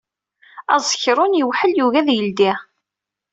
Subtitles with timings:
[0.75, 2.51] Aẓekṛun yewḥel yugi ad yeldi.